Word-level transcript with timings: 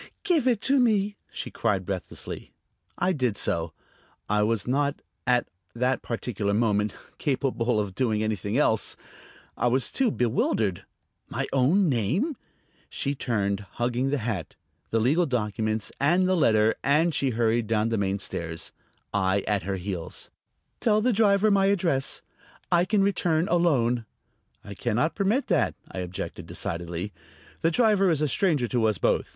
"Give 0.23 0.47
it 0.47 0.61
to 0.61 0.79
me!" 0.79 1.15
she 1.31 1.51
cried 1.51 1.85
breathlessly. 1.85 2.51
I 2.97 3.13
did 3.13 3.37
so. 3.37 3.71
I 4.27 4.41
was 4.41 4.67
not, 4.67 4.99
at 5.27 5.47
that 5.75 6.01
particular 6.01 6.55
moment, 6.55 6.95
capable 7.19 7.79
of 7.79 7.93
doing 7.93 8.23
anything 8.23 8.57
else. 8.57 8.97
I 9.55 9.67
was 9.67 9.91
too 9.91 10.09
bewildered. 10.09 10.85
My 11.29 11.45
own 11.53 11.87
name! 11.87 12.35
She 12.89 13.13
turned, 13.13 13.59
hugging 13.73 14.09
the 14.09 14.17
hat, 14.25 14.55
the 14.89 14.99
legal 14.99 15.27
documents 15.27 15.91
and 15.99 16.27
the 16.27 16.35
letter, 16.35 16.73
and 16.83 17.13
hurried 17.13 17.67
down 17.67 17.89
the 17.89 17.97
main 17.99 18.17
stairs, 18.17 18.71
I 19.13 19.41
at 19.41 19.61
her 19.69 19.75
heels. 19.77 20.31
"Tell 20.79 21.01
the 21.01 21.13
driver 21.13 21.51
my 21.51 21.67
address; 21.67 22.23
I 22.71 22.85
can 22.85 23.03
return 23.03 23.47
alone." 23.49 24.07
"I 24.63 24.73
can 24.73 24.95
not 24.95 25.13
permit 25.13 25.45
that," 25.49 25.75
I 25.91 25.99
objected 25.99 26.47
decidedly. 26.47 27.13
"The 27.59 27.69
driver 27.69 28.09
is 28.09 28.21
a 28.21 28.27
stranger 28.27 28.67
to 28.69 28.85
us 28.85 28.97
both. 28.97 29.29